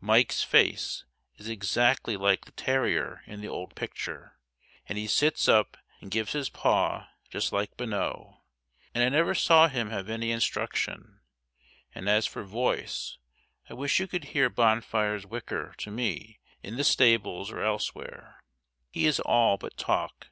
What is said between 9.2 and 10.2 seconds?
saw him have